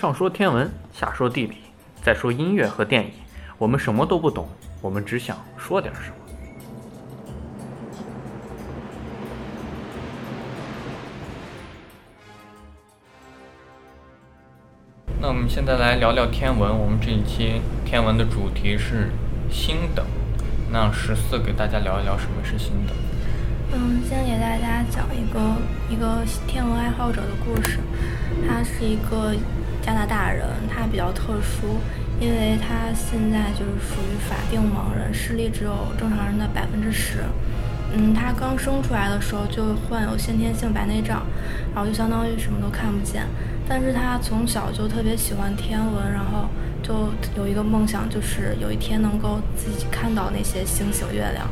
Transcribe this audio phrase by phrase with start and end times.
[0.00, 1.56] 上说天文，下说地理，
[2.00, 3.10] 再说音乐和电影，
[3.58, 4.48] 我们什么都不懂，
[4.80, 6.14] 我们只想说点什么。
[15.20, 16.70] 那我们现在来聊聊天文。
[16.78, 19.10] 我们这一期天文的主题是
[19.50, 20.06] 星等。
[20.70, 22.96] 那十四给大家聊一聊什么是星等。
[23.72, 25.40] 嗯，先给大家讲一个
[25.90, 27.80] 一个天文爱好者的故事。
[28.46, 29.34] 他是一个
[29.88, 31.78] 加拿大人，他比较特殊，
[32.20, 37.20] 因为他现在就是属于法定盲人，视力只有正常人的百分之十。
[37.94, 41.22] 嗯，他刚生出来的时候就患有先天性白内障，
[41.74, 43.24] 然后就相当于什么都看不见。
[43.66, 46.50] 但是他从小就特别喜欢天文，然后
[46.82, 51.48] 就有一个梦想，就是有一天能够自己看到那些星星、月亮。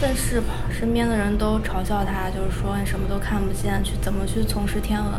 [0.00, 5.12] 但是身边的人都嘲笑他，就是说你什么都看不见，去怎么去从事天文？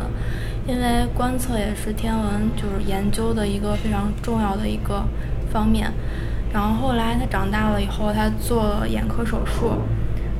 [0.66, 5.04] 因为观测也是天文就是研究的一个非常重要的一个
[5.50, 5.92] 方面。
[6.52, 9.72] 然后后来他长大了以后，他做眼科手术，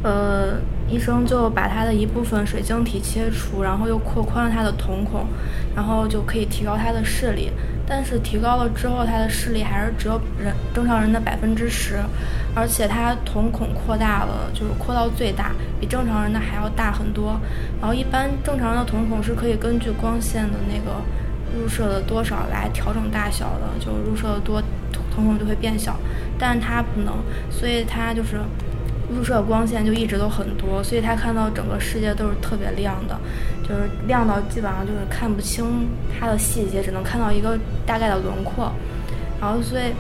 [0.03, 0.61] 呃。
[0.91, 5.25] 医生就把他的一部分水晶体切除，然后又扩宽了他的瞳孔，
[5.75, 7.51] 然后就可以提高他的视力。
[7.95, 11.97] 但是提高了之后，他的视力还是只有人正常人的百分之十，
[12.55, 17.39] 而且他瞳孔扩大了，就是扩到最大，比正常人的还要大很多。
[17.83, 21.03] 然后一般正常人的瞳孔是可以根据光线的那个
[21.55, 24.63] 入射的多少来调整大小的，就入射的多，
[25.15, 25.95] 瞳孔就会变小。
[26.39, 27.13] 但是他不能，
[27.51, 28.41] 所以他就是。
[29.13, 33.15] 入射光线就一直都很多，所以他看到整个世界都是特别亮的，
[33.73, 35.89] 就是亮到基本上就是看不清
[36.21, 38.71] 它的细节，只能看到一个大概的轮廓。
[39.41, 39.95] 然后所以，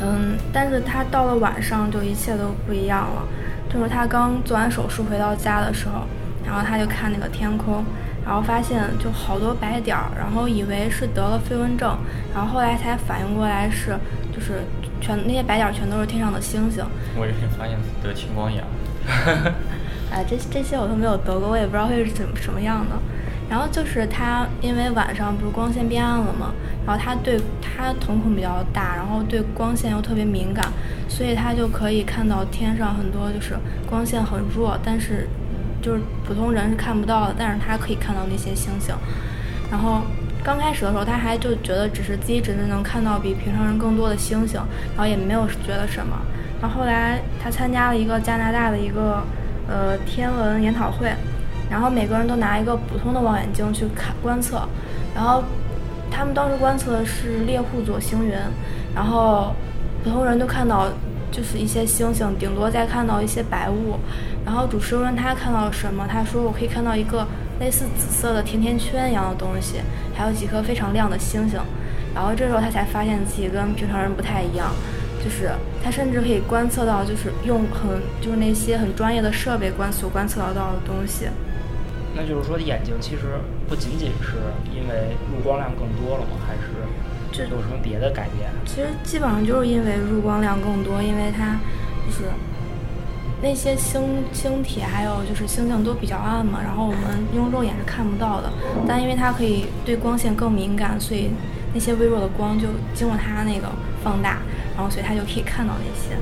[0.00, 3.26] 嗯，但是他到了晚上就一切都不一样了。
[3.68, 6.04] 就是他刚做完手术回到家的时候，
[6.46, 7.84] 然后他就看那个天空，
[8.24, 11.98] 然后发现就好多白点儿，然后以为是得了飞蚊症，
[12.32, 13.98] 然后后来才反应过来是
[14.32, 14.62] 就是。
[15.00, 16.84] 全那些白点儿全都是天上的星星。
[17.16, 18.64] 我也发现得青光眼。
[20.10, 22.96] 哎，这这些我都没有得过，我也不知道会是怎么什么样的。
[23.48, 26.52] 然后就是他，因为晚上不是光线变暗了嘛，
[26.86, 30.66] 然后他对他瞳孔比较大，然后对光线又特别敏感，
[31.08, 33.56] 所以他就可以看到天上很多就是
[33.88, 35.28] 光线很弱，但是
[35.80, 38.94] 就是普通人是看不到的，但是他可以看到那些星星，
[39.70, 40.02] 然后。
[40.40, 44.58] 刚开始的时候，他还就觉得只是自己只是能看到比平常人更多的星星，
[44.96, 46.16] 然后也没有觉得什么。
[46.62, 49.22] 然后后来他参加了一个加拿大的一个
[49.68, 51.12] 呃天文研讨会，
[51.70, 54.66] 然后每个人都拿一个普通的望远镜去看观测，
[55.14, 55.44] 然后
[56.10, 58.32] 他们当时观测的是猎户座星云，
[58.94, 59.54] 然后
[60.02, 60.88] 普通人都看到
[61.30, 63.98] 就是一些星星，顶多再看到一些白雾。
[64.44, 67.26] 然后主持人问他看到什么，他说我可以看到一个。
[67.58, 69.80] 类似紫色的甜甜圈一样的东西，
[70.14, 71.58] 还有几颗非常亮的星星，
[72.14, 74.70] 然后这时候他才发现自己跟平常人不太一样，
[75.24, 75.50] 就是
[75.82, 81.26] 它甚至可以观测到，就是用很就是那些很专业的设备观所观测得到的东西。
[82.14, 84.36] 那就是说眼睛其实不仅仅是
[84.74, 86.38] 因为入光量更多了吗？
[86.46, 86.62] 还是
[87.30, 88.50] 这有什么别的改变？
[88.66, 91.58] 其实基本上就是因为入光量更多，因为它
[92.06, 92.24] 就是。
[93.40, 94.02] 那些星
[94.32, 98.50] 星体还有就是星星都比较暗嘛，然后我们用肉眼是看不到的，
[98.84, 101.30] 但因为它可以对光线更敏感，所以
[101.72, 103.68] 那些微弱的光就经过它那个
[104.08, 104.38] 放大，
[104.74, 106.16] 然后所以他就可以看到那些。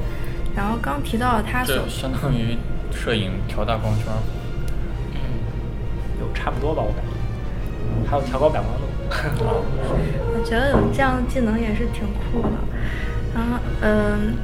[0.57, 2.59] 然后刚提到他所相当于
[2.91, 4.07] 摄影调大光圈，
[5.15, 5.21] 嗯，
[6.21, 8.87] 有差不多吧，我感觉，还有调高感光度。
[10.35, 12.59] 我觉得有这样的技能也是挺酷的。
[13.35, 14.35] 然后嗯。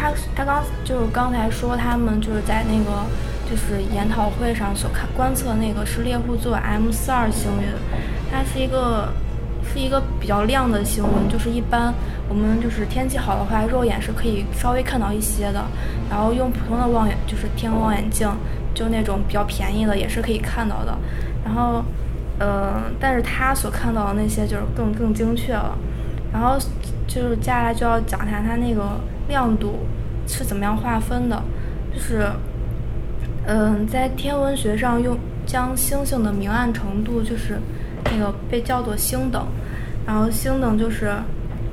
[0.00, 3.02] 他他刚就是刚才说他们就是在那个
[3.50, 7.66] 就是研讨会上所看观测那个是猎户座 M 四二星云，
[8.30, 9.12] 它是一个
[9.72, 11.92] 是一个比较亮的星云，就是一般
[12.28, 15.64] 我们就是天气好的话，肉眼是可以稍微看到一些的，
[16.10, 18.28] 然后用普通的望远就是天文望远镜，
[18.74, 20.96] 就那种比较便宜的也是可以看到的，
[21.44, 21.84] 然后
[22.38, 25.76] 呃，但是他所看到的那些就是更更精确了，
[26.32, 26.58] 然后
[27.06, 28.98] 就是接下来就要讲一下它那个。
[29.28, 29.80] 亮度
[30.26, 31.42] 是怎么样划分的？
[31.92, 32.26] 就是，
[33.46, 37.60] 嗯，在天文学上用将星星的明暗程度，就是
[38.04, 39.46] 那个被叫做星等。
[40.06, 41.12] 然后星等就是，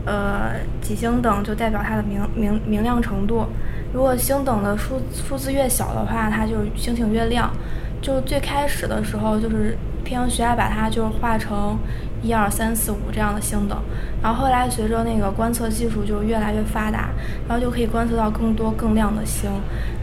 [0.05, 3.45] 呃，几星等就代表它的明明明亮程度。
[3.93, 7.49] 如果星等的数数字越小的话，它就星星越亮。
[8.01, 11.77] 就最开始的时候，就是天文学家把它就是画成
[12.21, 13.77] 一二三四五这样的星等。
[14.21, 17.09] 然后后来随着那个观测技术就越来越发达，
[17.47, 19.51] 然后就可以观测到更多更亮的星，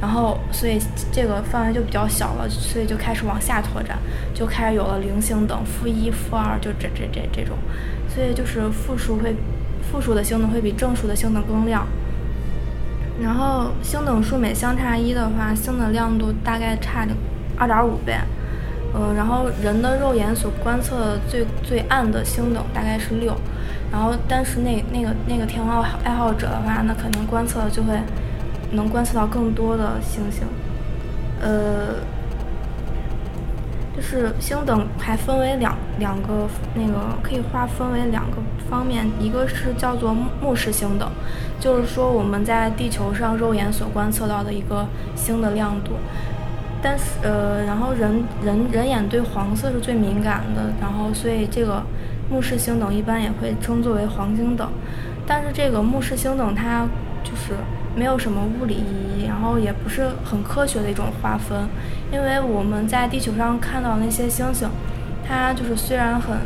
[0.00, 0.80] 然后所以
[1.10, 3.98] 这个范围就比较小了，所以就开始往下拓展，
[4.32, 7.56] 就开始有了零星等，负一、负二，就这这这这种，
[8.08, 9.34] 所以就是负数会
[9.90, 11.86] 负数的星等会比正数的星等更亮。
[13.20, 17.06] 然后星等数每相差一的话，星的亮度大概差
[17.56, 18.14] 二点五倍。
[18.94, 23.34] 嗯，然后人的肉眼所观测最最暗的星等大概是六，
[23.90, 27.98] 然后但是那那个那个天文爱好者的话，那肯定观测就会
[28.72, 30.46] 能观测到更多的星星。
[31.40, 31.94] 呃，
[33.96, 38.36] 就是星等还分为两两个那个可以划分为两个
[38.68, 41.10] 方面，一个是叫做目视星等，
[41.58, 44.86] 就是说我们在地球上肉眼所观测到的一个
[45.16, 45.92] 星的亮度。
[46.82, 51.80] 但是呃，然后人人人眼对黄色是最敏感的，然后所以这个
[52.28, 54.68] 目视星等一般也会称作为黄星等。
[55.24, 56.84] 但是这个目视星等它
[57.22, 57.54] 就是
[57.94, 61.68] 没有什么物理意义，然后也不是很科学的一种划分，
[62.12, 64.68] 因为我们在地球上看到那些星星，
[65.24, 66.36] 它就是虽然很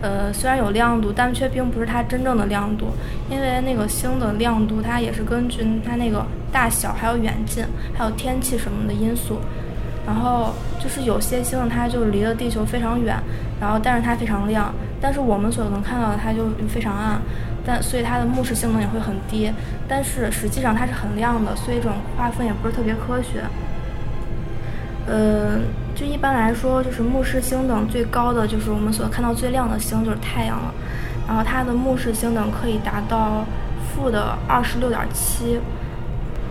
[0.00, 2.86] 呃虽然有亮度，但却并不是它真正的亮度，
[3.30, 9.38] 因为那个星的亮度它也是根据它那个大小、还有远近、还有天气什么的因素。
[10.06, 13.16] 然后就是有些星，它就离了地球非常远，
[13.60, 17.18] 然后但是它非常亮，但是我们所能看到的它就非常暗，
[17.64, 19.50] 但所以它的目视性能也会很低，
[19.88, 23.42] 但是实际上它是很亮的，所以这种划分也不是特别科学。
[25.06, 25.58] 呃，
[25.94, 30.72] 就一般来说，就是目视星等最高的就是我们所看到最亮的星就是太阳了，
[31.26, 33.44] 然后它的目视星等可以达到
[33.88, 35.58] 负的二十六点七。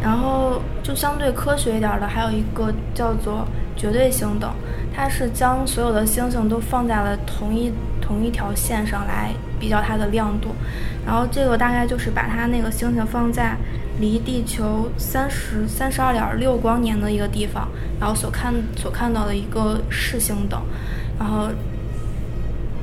[0.04, 3.48] 然后就相对科学一点的，还有一个叫做
[3.78, 4.54] 绝对星等，
[4.94, 7.72] 它是将所有的星星都放在了同一
[8.02, 10.50] 同一条线上来比较它的亮度。
[11.06, 13.56] 然后这个大概就是把它那个星星放在
[13.98, 20.62] 离地球三十三十二点六光年的一个地方，然后所看所看到的一个视星等。
[21.18, 21.48] 然后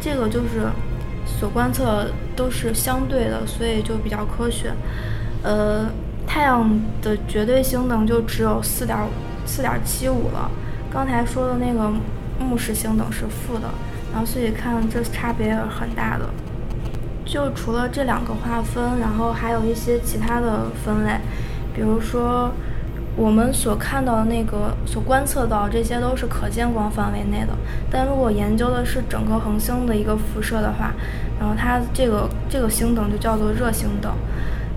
[0.00, 0.66] 这个就是
[1.26, 4.72] 所观测都是相对的，所以就比较科学。
[5.42, 5.86] 呃。
[6.32, 6.64] 太阳
[7.02, 8.96] 的绝对星等就只有四点
[9.44, 10.48] 四点七五了，
[10.88, 11.90] 刚才说的那个
[12.38, 13.68] 目视星等是负的，
[14.12, 16.30] 然后所以看这差别也很大的。
[17.24, 21.18] 就除了这两个划分，然后还有一些其他的分类，
[21.74, 22.52] 比如说
[23.16, 27.48] 我们所看到的那个所观测到这些都是可见光范围内的，
[27.90, 30.92] 但如果研究的是整个恒星的一个辐射的话，
[31.40, 34.12] 然后它这个这个星等就叫做热星等。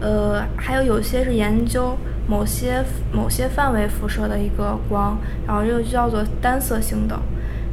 [0.03, 1.97] 呃，还有有些是研究
[2.27, 2.83] 某些
[3.13, 5.17] 某些范围辐射的一个光，
[5.47, 7.17] 然后这个就叫做单色星等。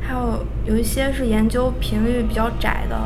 [0.00, 2.97] 还有有一些是研究频率比较窄的，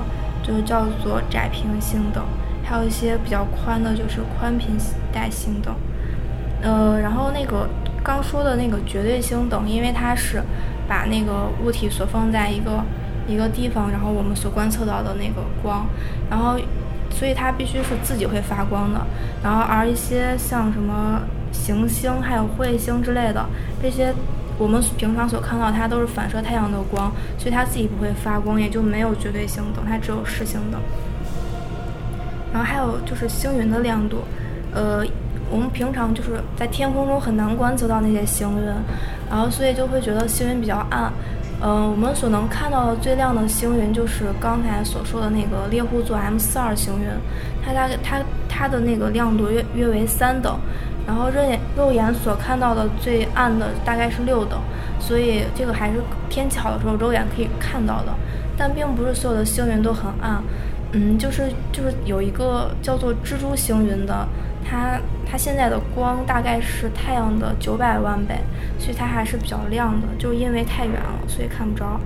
[0.42, 2.22] 就叫做窄频星等。
[2.62, 4.76] 还有一些比较宽的，就是宽频
[5.10, 5.74] 带星等。
[6.60, 7.66] 呃，然后那个
[8.02, 10.42] 刚说的那个绝对星等，因为它是
[10.86, 12.84] 把那个物体所放在一个
[13.26, 15.86] 一个地方，然后我们所观测到的那个光，
[16.28, 16.58] 然后。
[17.14, 19.00] 所以它必须是自己会发光的，
[19.42, 21.22] 然后而一些像什么
[21.52, 23.46] 行星、还有彗星之类的，
[23.80, 24.12] 这些
[24.58, 30.80] 我们平常所看到它都是反射太阳的光，所以它自己不会发光，也就没有绝对星等，它只有视星等。
[32.52, 34.18] 然后还有就是星云的亮度，
[34.72, 35.04] 呃，
[35.50, 38.66] 我们平常就是在天空中很难观测到那些星云，
[39.30, 41.12] 然后所以就会觉得星云比较暗。
[41.66, 47.08] 嗯，我们所能看到的最亮的星云就是刚才所说的那个猎户座 M 四二星云，
[47.64, 50.58] 它大概它它的那个亮度约约为三等，
[51.06, 54.60] 然后肉眼肉眼所看到的最暗的大概是六等，
[55.00, 58.12] 所以这个还是天气好的时候肉眼可以看到的，
[58.58, 60.42] 但并不是所有的星云都很暗，
[60.94, 64.26] 嗯，就是就是有一个叫做蜘蛛星云的。
[64.66, 64.98] 它
[65.30, 68.34] 它现在的光大概是太阳的九百万倍，
[68.78, 72.00] 所以它还是比较亮的，就因为太远了，所以看不着。